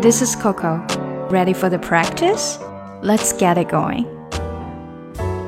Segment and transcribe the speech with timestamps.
[0.00, 0.80] This is Coco.
[1.30, 2.58] Ready for the practice?
[3.02, 4.06] Let's get it going.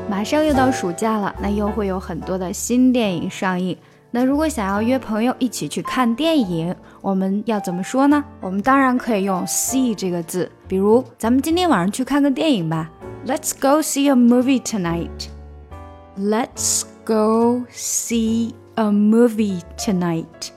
[0.08, 3.76] 马上又到暑假了，那又会有很多的新电影上映。
[4.10, 8.24] 那如果想要约朋友一起去看电影，我们要怎么说呢？
[8.40, 12.90] 我们当然可以用 see 这个字，比如咱们今天晚上去看个电影吧。
[13.26, 15.28] Let's go see a movie tonight.
[16.18, 20.52] Let's go see a movie tonight.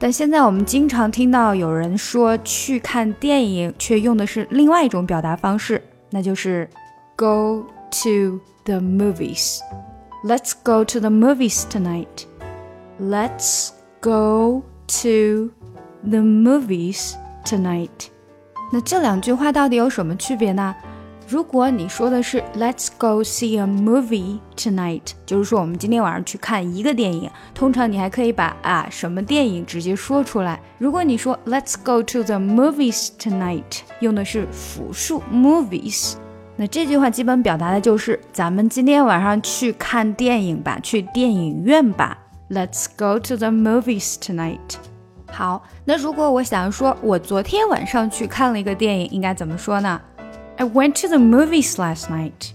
[0.00, 6.68] 但现在我们经常听到有人说去看电影，却用的是另外一种表达方式，那就是
[7.16, 9.58] go to the movies.
[10.24, 12.26] Let's go to the movies tonight.
[13.00, 14.62] Let's go
[15.02, 15.50] to
[16.08, 18.08] the movies tonight。
[18.72, 20.74] 那这两句话到底有什么区别呢？
[21.30, 30.58] 如果你说的是 Let's go see a movie tonight，就是说我们今天晚上去看一个电影，通常你还可以把啊什么电影直接说出来。
[30.78, 36.14] 如果你说 Let's go to the movies tonight，用的是复数 movies，
[36.56, 42.16] 那这句话基本表达的就是咱们今天晚上去看电影吧，去电影院吧。
[42.48, 44.76] Let's go to the movies tonight。
[45.30, 50.00] 好，那如果我想说，我昨天晚上去看了一个电影，应该怎么说呢
[50.57, 52.51] ？I went to the movies last night.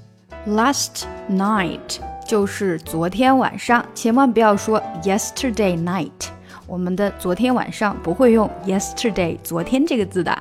[0.46, 6.28] Last night 就是昨天晚上，千万不要说 yesterday night。
[6.66, 10.36] 我们的昨天晚上不会用 yesterday 昨天这个字的。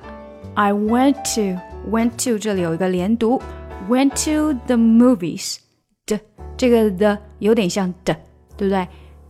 [0.56, 3.42] I went to went to 这里有一个连读，
[3.90, 5.58] went to the movies
[6.06, 6.20] 的
[6.58, 8.16] 这个的有点像的，
[8.58, 8.88] 对不对？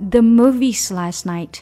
[0.10, 1.60] the movies last night.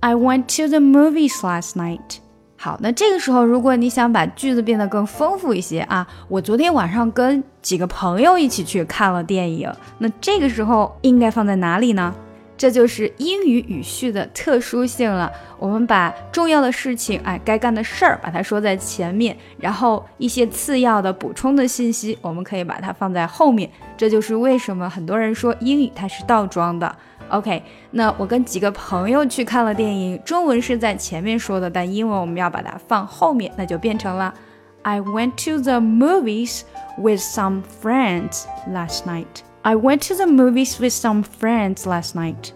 [0.00, 2.18] I went to the movies last night.
[2.61, 12.13] 好，那这个时候，如果你想把句子变得更丰富一些啊，我昨天晚上跟几个朋友一起去看了电影，那这个时候应该放在哪里呢？
[12.57, 15.31] 这就是英语语序的特殊性了。
[15.57, 23.71] 我们把重要的事情，哎，该干的事儿，把它说在前面，然后一些次要的补充的信息，我们可以把它放在后面。
[23.95, 26.93] 这就是为什么很多人说英语它是倒装的。
[27.29, 34.33] OK，那我跟几个朋友去看了电影，中文是在前面说的，但英文我们要把它放后面，那就变成了
[34.81, 36.61] I went to the movies
[36.97, 39.25] with some friends last night.
[39.61, 42.51] I went to the movies with some friends last night.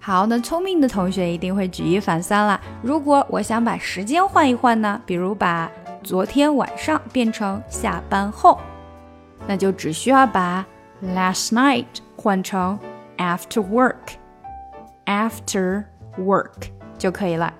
[0.00, 2.60] 好，那聪明的同学一定会举一反三啦。
[2.80, 5.00] 如果我想把时间换一换呢？
[5.04, 5.70] 比如把
[6.04, 8.60] 昨天晚上变成下班后，
[9.48, 10.64] 那就只需要把
[11.02, 12.78] last night 换成
[13.17, 14.15] after work,
[15.05, 15.85] after
[16.17, 17.53] work 就可以了。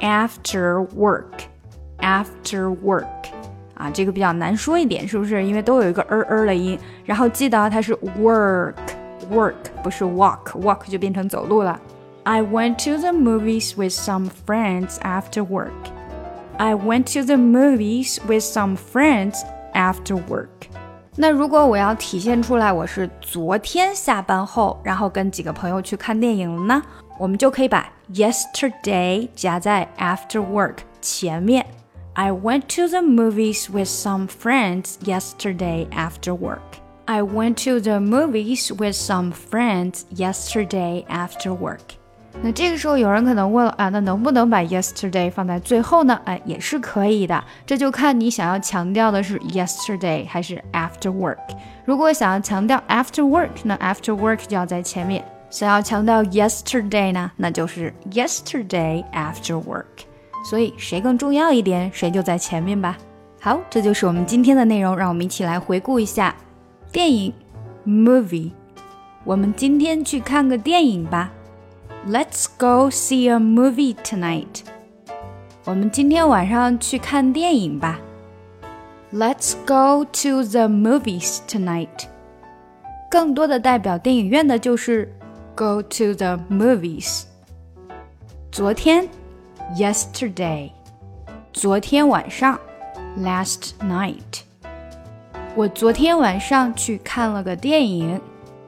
[0.00, 1.44] After work,
[1.98, 3.06] after work
[3.74, 5.44] 啊，这个比较难说一点，是不是？
[5.44, 6.78] 因为都有一个儿儿的音。
[7.04, 8.74] 然后记得它是 work,
[9.30, 11.80] work 不是 walk, walk 就变成走路了。
[12.24, 15.70] I went to the movies with some friends after work.
[16.56, 19.42] I went to the movies with some friends
[19.74, 20.68] after work.
[21.18, 26.82] 那如果我要体现出来我是昨天下班后，然后跟几个朋友去看电影了呢？
[27.18, 31.64] 我们就可以把 yesterday 加在 after work 前面。
[32.14, 36.60] I went to the movies with some friends yesterday after work.
[37.06, 41.96] I went to the movies with some friends yesterday after work.
[42.41, 46.19] 那这个时候有人可能问了啊，那能不能把 yesterday 放在最后呢？
[46.23, 51.37] 哎，也是可以的，这就看你想要强调的是 yesterday 还是 after work。
[51.83, 59.83] 如果想要强调 after work，那 after work 就要在前面；想要强调 yesterday 呢，那就是 yesterday after work。
[60.49, 62.97] 所以谁更重要一点，谁就在前面吧。
[63.41, 66.33] 好，这就是我们今天的内容，让我们一起来回顾一下
[66.89, 67.33] 电影
[67.85, 68.51] movie。
[69.25, 71.29] 我们今天去看个电影吧。
[72.06, 74.62] Let's go see a movie tonight.
[75.64, 77.98] 我们今天晚上去看电影吧。
[79.12, 82.08] Let's go to the movies tonight.
[83.10, 85.14] 更多的代表电影院的就是
[85.54, 87.22] go to the movies。
[88.50, 89.08] 昨天，
[89.76, 90.70] yesterday。
[91.52, 92.58] 昨天晚上，
[93.18, 94.42] last night。
[95.54, 98.20] 我昨天晚上去看了个电影。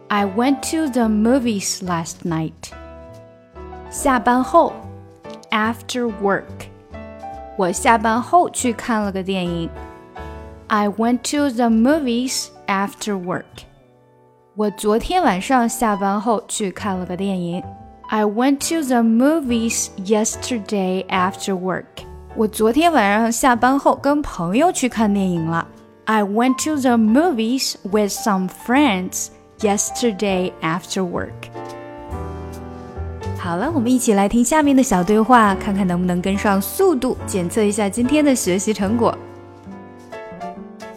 [0.08, 2.52] I went to the movies last night.
[3.90, 4.72] 下班后，
[5.50, 6.68] after work，
[7.56, 9.70] 我下班后去看了个电影。
[10.68, 13.44] I went to the movies after work。
[14.54, 17.62] 我昨天晚上下班后去看了个电影。
[18.08, 21.84] I went to the movies yesterday after work。
[22.34, 25.66] 我昨天晚上下班后跟朋友去看电影了。
[26.04, 29.28] I went to the movies with some friends
[29.58, 31.50] yesterday after work。
[33.40, 39.16] 好了，我们一起来听下面的小对话，看看能不能跟上速度，检测一下今天的学习成果。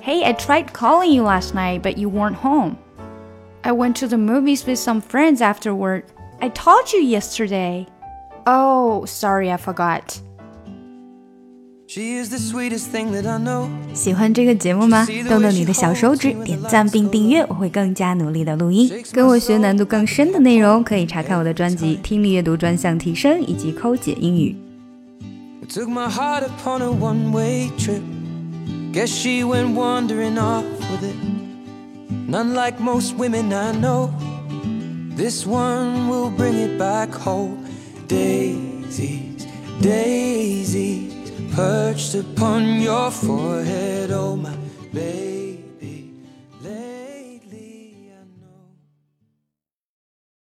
[0.03, 2.77] Hey, I tried calling you last night, but you weren't home.
[3.61, 6.03] I went to the movies with some friends afterward.
[6.39, 7.85] I told you yesterday.
[8.45, 10.19] Oh, sorry, I forgot.
[13.94, 15.06] 喜欢这个节目吗？
[15.28, 18.90] 动动你的小手指，点赞并订阅，我会更加努力的录音。
[19.12, 24.56] 跟我学难度更深的内容，可以查看我的专辑《听力阅读专项提升》以及《抠解英语》。
[41.54, 44.54] Perched upon your forehead, oh my
[44.92, 45.33] baby.